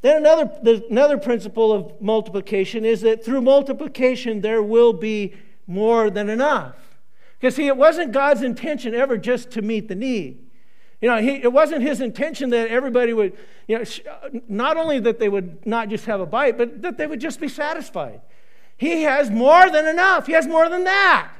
[0.00, 0.50] Then another,
[0.88, 5.34] another principle of multiplication is that through multiplication there will be
[5.66, 6.76] more than enough.
[7.38, 10.46] Because, see, it wasn't God's intention ever just to meet the need.
[11.00, 13.84] You know, he, it wasn't his intention that everybody would, you know,
[14.48, 17.40] not only that they would not just have a bite, but that they would just
[17.40, 18.20] be satisfied.
[18.76, 21.30] He has more than enough, He has more than that.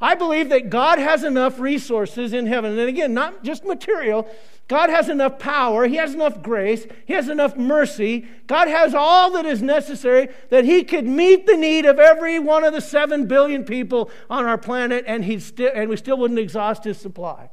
[0.00, 2.78] I believe that God has enough resources in heaven.
[2.78, 4.28] And again, not just material,
[4.68, 8.26] God has enough power, He has enough grace, He has enough mercy.
[8.46, 12.64] God has all that is necessary that He could meet the need of every one
[12.64, 16.38] of the seven billion people on our planet, and, he'd sti- and we still wouldn't
[16.38, 17.50] exhaust His supply.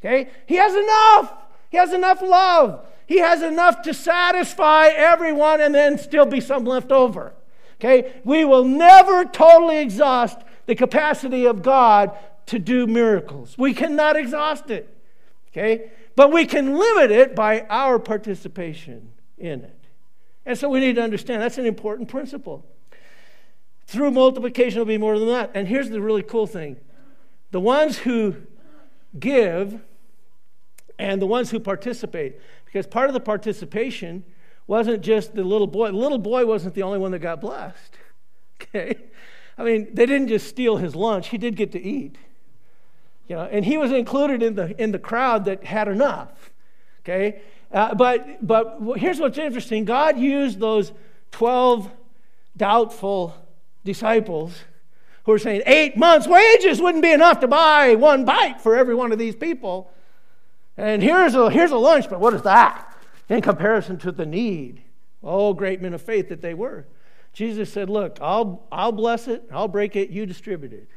[0.00, 0.28] Okay?
[0.46, 1.32] He has enough.
[1.70, 2.86] He has enough love.
[3.06, 7.32] He has enough to satisfy everyone and then still be some left over.
[7.80, 8.20] Okay?
[8.24, 13.56] We will never totally exhaust the capacity of God to do miracles.
[13.58, 14.92] We cannot exhaust it.
[15.48, 15.90] Okay?
[16.14, 19.78] But we can limit it by our participation in it.
[20.44, 22.64] And so we need to understand that's an important principle.
[23.86, 25.50] Through multiplication, it'll be more than that.
[25.54, 26.76] And here's the really cool thing
[27.50, 28.36] the ones who
[29.18, 29.80] give
[30.98, 34.24] and the ones who participate, because part of the participation
[34.66, 35.88] wasn't just the little boy.
[35.88, 37.96] The little boy wasn't the only one that got blessed.
[38.58, 38.96] Okay?
[39.58, 42.16] I mean, they didn't just steal his lunch, he did get to eat.
[43.28, 46.52] You know, and he was included in the, in the crowd that had enough.
[47.04, 47.40] Okay?
[47.72, 50.92] Uh, but, but here's what's interesting God used those
[51.32, 51.90] 12
[52.56, 53.34] doubtful
[53.84, 54.64] disciples
[55.24, 58.94] who were saying eight months' wages wouldn't be enough to buy one bite for every
[58.94, 59.92] one of these people.
[60.76, 62.96] And here's a, here's a lunch, but what is that
[63.28, 64.82] in comparison to the need?
[65.22, 66.86] Oh, great men of faith that they were.
[67.36, 70.88] Jesus said, Look, I'll, I'll bless it, I'll break it, you distribute it.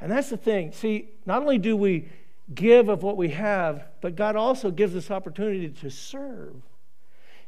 [0.00, 0.72] And that's the thing.
[0.72, 2.08] See, not only do we
[2.52, 6.56] give of what we have, but God also gives us opportunity to serve.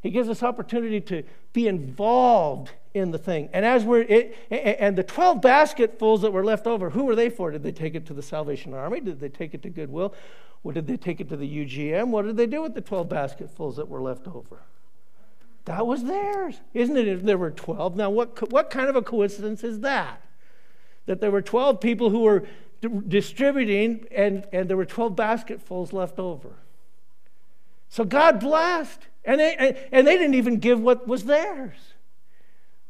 [0.01, 3.49] He gives us opportunity to be involved in the thing.
[3.51, 7.29] And as we're it, and the 12 basketfuls that were left over, who were they
[7.29, 7.51] for?
[7.51, 9.01] Did they take it to the Salvation Army?
[9.01, 10.13] Did they take it to Goodwill?
[10.63, 12.07] Or did they take it to the UGM?
[12.07, 14.61] What did they do with the 12 basketfuls that were left over?
[15.69, 16.59] That was theirs.
[16.73, 17.07] Isn't it?
[17.07, 17.95] If there were 12.
[17.95, 20.19] Now, what, what kind of a coincidence is that?
[21.05, 22.47] That there were 12 people who were
[23.07, 26.55] distributing, and, and there were 12 basketfuls left over.
[27.87, 28.99] So God blessed.
[29.23, 31.77] And they, and, and they didn't even give what was theirs.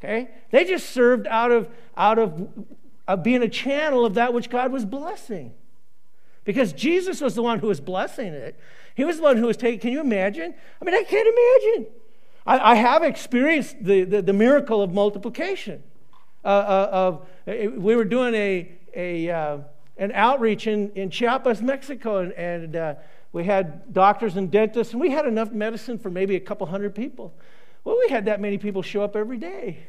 [0.02, 0.30] Okay?
[0.52, 2.48] They just served out of, out of,
[3.10, 5.52] of being a channel of that which God was blessing.
[6.46, 8.58] Because Jesus was the one who was blessing it.
[8.96, 10.54] He was the one who was taking, can you imagine?
[10.82, 11.94] I mean, I can't imagine.
[12.46, 15.84] I, I have experienced the, the, the, miracle of multiplication.
[16.44, 17.28] Uh, uh, of
[17.78, 19.58] we were doing a, a uh,
[19.98, 22.96] an outreach in, in Chiapas, Mexico, and, and uh,
[23.34, 26.96] we had doctors and dentists, and we had enough medicine for maybe a couple hundred
[26.96, 27.34] people.
[27.84, 29.86] Well, we had that many people show up every day.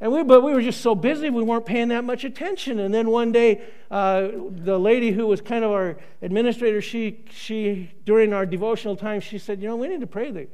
[0.00, 2.80] And we, but we were just so busy, we weren't paying that much attention.
[2.80, 7.90] And then one day, uh, the lady who was kind of our administrator, she, she,
[8.04, 10.50] during our devotional time, she said, You know, we need to pray that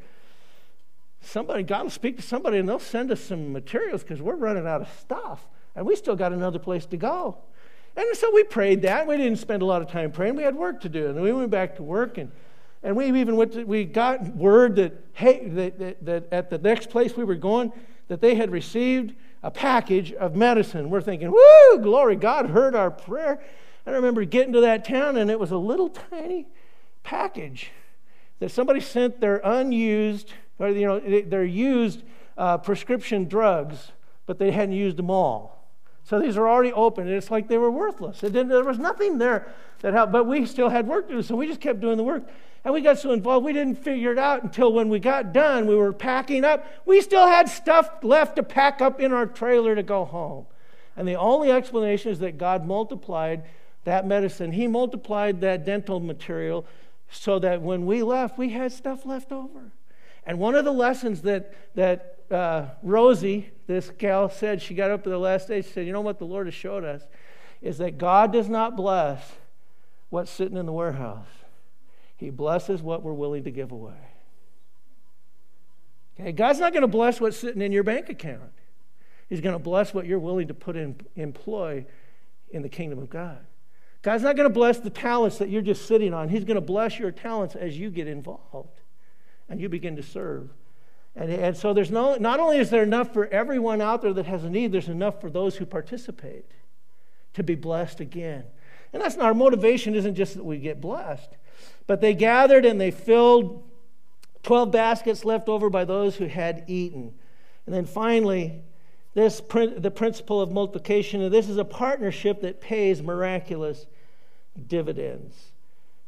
[1.23, 4.67] somebody, God will speak to somebody and they'll send us some materials because we're running
[4.67, 5.47] out of stuff.
[5.75, 7.39] And we still got another place to go.
[7.97, 9.07] And so we prayed that.
[9.07, 10.37] We didn't spend a lot of time praying.
[10.37, 11.09] We had work to do.
[11.09, 12.31] And we went back to work and
[12.83, 16.59] and we even went to, we got word that, hey, that, that, that at the
[16.59, 17.73] next place we were going,
[18.09, 20.91] that they had received a package of medicine.
[20.91, 23.41] We're thinking, woo, glory, God heard our prayer.
[23.87, 26.47] I remember getting to that town, and it was a little tiny
[27.03, 27.71] package
[28.41, 30.33] that somebody sent their unused,
[30.63, 32.03] or you know, they're used
[32.39, 33.93] uh, prescription drugs,
[34.27, 35.69] but they hadn't used them all.
[36.05, 38.21] So these are already open, and it's like they were worthless.
[38.21, 41.47] there was nothing there that helped, but we still had work to do, so we
[41.47, 42.25] just kept doing the work.
[42.65, 45.67] And we got so involved, we didn't figure it out until when we got done,
[45.67, 46.65] we were packing up.
[46.87, 50.47] We still had stuff left to pack up in our trailer to go home.
[50.97, 53.45] And the only explanation is that God multiplied
[53.85, 54.53] that medicine.
[54.53, 56.65] He multiplied that dental material
[57.11, 59.73] so that when we left, we had stuff left over.
[60.25, 65.03] And one of the lessons that, that uh, Rosie, this gal, said, she got up
[65.05, 67.03] to the last day, she said, You know what the Lord has showed us?
[67.61, 69.33] Is that God does not bless
[70.11, 71.29] what's sitting in the warehouse.
[72.17, 73.95] He blesses what we're willing to give away.
[76.21, 78.53] Okay, God's not going to bless what's sitting in your bank account.
[79.29, 81.87] He's going to bless what you're willing to put in employ
[82.51, 83.39] in the kingdom of God.
[84.03, 86.29] God's not going to bless the talents that you're just sitting on.
[86.29, 88.82] He's going to bless your talents as you get involved
[89.53, 90.49] and you begin to serve.
[91.15, 94.25] And, and so there's no, not only is there enough for everyone out there that
[94.25, 96.47] has a need, there's enough for those who participate
[97.35, 98.45] to be blessed again.
[98.95, 101.37] And that's not our motivation isn't just that we get blessed.
[101.87, 103.63] But they gathered and they filled
[104.43, 107.13] 12 baskets left over by those who had eaten.
[107.67, 108.63] And then finally,
[109.13, 113.85] this the principle of multiplication, and this is a partnership that pays miraculous
[114.67, 115.52] dividends.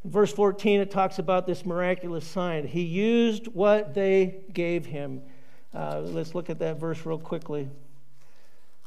[0.05, 2.66] In verse 14, it talks about this miraculous sign.
[2.66, 5.22] He used what they gave him.
[5.74, 7.68] Uh, let's look at that verse real quickly.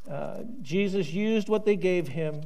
[0.08, 2.42] Uh, Jesus used what they gave him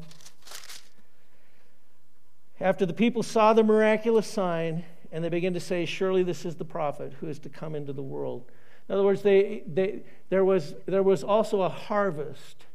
[2.62, 6.54] after the people saw the miraculous sign, and they began to say, Surely this is
[6.54, 8.44] the prophet who is to come into the world.
[8.88, 12.66] In other words, they, they, there, was, there was also a harvest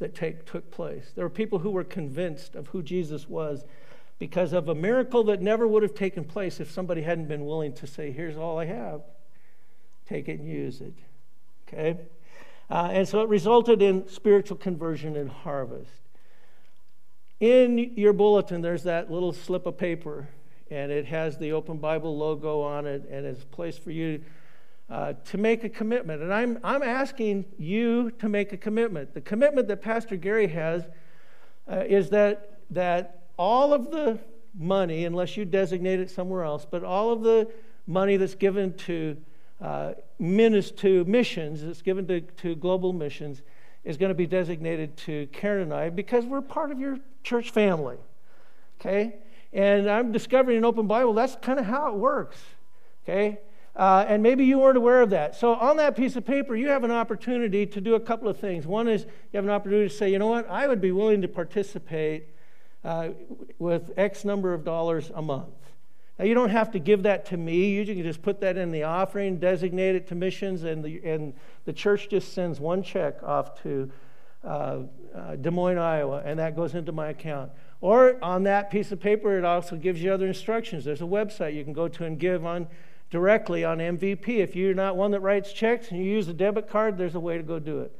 [0.00, 1.12] that take, took place.
[1.14, 3.64] There were people who were convinced of who Jesus was
[4.22, 7.72] because of a miracle that never would have taken place if somebody hadn't been willing
[7.72, 9.00] to say, Here's all I have,
[10.08, 10.94] take it and use it.
[11.66, 11.98] Okay?
[12.70, 15.90] Uh, and so it resulted in spiritual conversion and harvest.
[17.40, 20.28] In your bulletin, there's that little slip of paper,
[20.70, 24.22] and it has the Open Bible logo on it, and it's a place for you
[24.88, 26.22] uh, to make a commitment.
[26.22, 29.14] And I'm, I'm asking you to make a commitment.
[29.14, 30.84] The commitment that Pastor Gary has
[31.68, 34.18] uh, is that, that all of the
[34.58, 37.50] money, unless you designate it somewhere else, but all of the
[37.86, 39.16] money that's given to
[39.60, 43.42] uh, to missions, that's given to, to global missions,
[43.84, 47.50] is going to be designated to Karen and I because we're part of your church
[47.50, 47.96] family.
[48.80, 49.16] Okay?
[49.52, 52.38] And I'm discovering in Open Bible that's kind of how it works.
[53.04, 53.38] Okay?
[53.74, 55.34] Uh, and maybe you weren't aware of that.
[55.34, 58.38] So, on that piece of paper, you have an opportunity to do a couple of
[58.38, 58.66] things.
[58.66, 61.22] One is you have an opportunity to say, you know what, I would be willing
[61.22, 62.26] to participate
[62.84, 63.10] uh,
[63.58, 65.54] with X number of dollars a month.
[66.18, 67.70] Now, you don't have to give that to me.
[67.70, 71.34] You can just put that in the offering, designate it to missions, and the, and
[71.64, 73.90] the church just sends one check off to
[74.44, 74.78] uh,
[75.14, 77.50] uh, Des Moines, Iowa, and that goes into my account.
[77.80, 80.84] Or on that piece of paper, it also gives you other instructions.
[80.84, 82.68] There's a website you can go to and give on
[83.10, 84.28] directly on MVP.
[84.28, 87.20] If you're not one that writes checks and you use a debit card, there's a
[87.20, 87.92] way to go do it.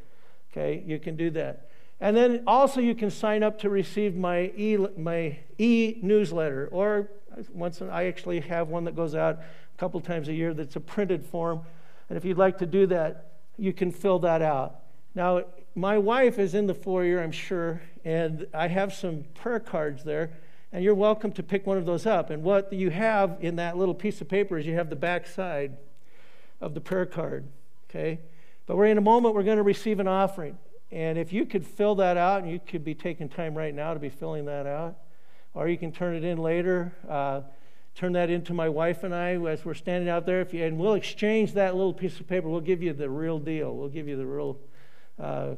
[0.53, 1.68] Okay, you can do that.
[2.03, 7.09] And then also you can sign up to receive my e my newsletter or
[7.53, 10.80] once I actually have one that goes out a couple times a year that's a
[10.80, 11.61] printed form.
[12.09, 14.80] And if you'd like to do that, you can fill that out.
[15.14, 15.44] Now,
[15.76, 20.32] my wife is in the foyer, I'm sure, and I have some prayer cards there,
[20.72, 22.30] and you're welcome to pick one of those up.
[22.30, 25.28] And what you have in that little piece of paper is you have the back
[25.28, 25.76] side
[26.61, 27.46] of the prayer card,
[27.88, 28.18] okay?
[28.66, 30.59] But we're in a moment, we're going to receive an offering.
[30.93, 33.95] And if you could fill that out, and you could be taking time right now
[33.95, 34.99] to be filling that out,
[35.55, 36.93] or you can turn it in later.
[37.09, 37.40] Uh,
[37.95, 40.47] turn that into my wife and I as we're standing out there.
[40.51, 42.49] You, and we'll exchange that little piece of paper.
[42.49, 43.74] We'll give you the real deal.
[43.74, 44.59] We'll give you the real
[45.18, 45.55] uh,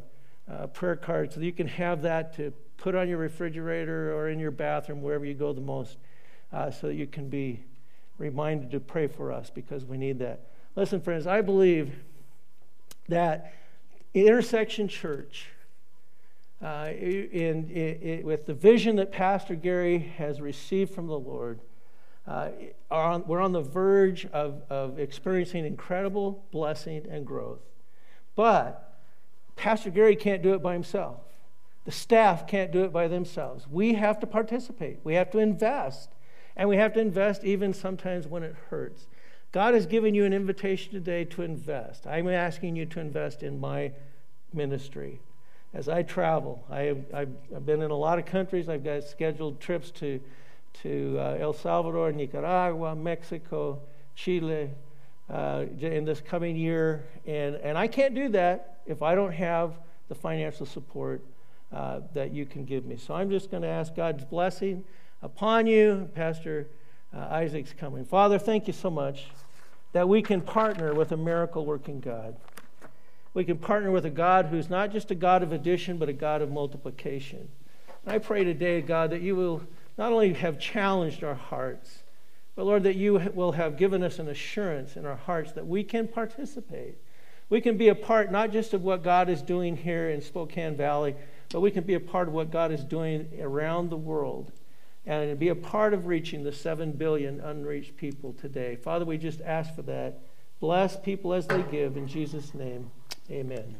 [0.50, 4.28] uh, prayer card so that you can have that to put on your refrigerator or
[4.28, 5.96] in your bathroom, wherever you go the most,
[6.52, 7.60] uh, so that you can be
[8.18, 10.46] reminded to pray for us because we need that.
[10.76, 11.94] Listen, friends, I believe
[13.08, 13.52] that
[14.14, 15.48] Intersection Church,
[16.62, 21.60] uh, in, in, in, with the vision that Pastor Gary has received from the Lord,
[22.26, 22.48] uh,
[22.90, 27.60] on, we're on the verge of, of experiencing incredible blessing and growth.
[28.34, 28.98] But
[29.56, 31.20] Pastor Gary can't do it by himself.
[31.84, 33.66] The staff can't do it by themselves.
[33.68, 35.00] We have to participate.
[35.04, 36.08] We have to invest.
[36.56, 39.06] And we have to invest even sometimes when it hurts.
[39.54, 42.08] God has given you an invitation today to invest.
[42.08, 43.92] I'm asking you to invest in my
[44.52, 45.20] ministry.
[45.72, 48.68] As I travel, I have, I've been in a lot of countries.
[48.68, 50.20] I've got scheduled trips to,
[50.82, 53.78] to uh, El Salvador, Nicaragua, Mexico,
[54.16, 54.70] Chile
[55.30, 57.04] uh, in this coming year.
[57.24, 59.74] And, and I can't do that if I don't have
[60.08, 61.22] the financial support
[61.72, 62.96] uh, that you can give me.
[62.96, 64.82] So I'm just going to ask God's blessing
[65.22, 66.10] upon you.
[66.12, 66.66] Pastor
[67.16, 68.04] uh, Isaac's coming.
[68.04, 69.26] Father, thank you so much
[69.94, 72.34] that we can partner with a miracle working God.
[73.32, 76.12] We can partner with a God who's not just a God of addition, but a
[76.12, 77.48] God of multiplication.
[78.04, 79.62] And I pray today, God, that you will
[79.96, 82.02] not only have challenged our hearts,
[82.56, 85.84] but Lord, that you will have given us an assurance in our hearts that we
[85.84, 86.96] can participate.
[87.48, 90.76] We can be a part not just of what God is doing here in Spokane
[90.76, 91.14] Valley,
[91.50, 94.50] but we can be a part of what God is doing around the world
[95.06, 98.76] and be a part of reaching the 7 billion unreached people today.
[98.76, 100.20] Father, we just ask for that.
[100.60, 101.96] Bless people as they give.
[101.96, 102.90] In Jesus' name,
[103.30, 103.76] amen.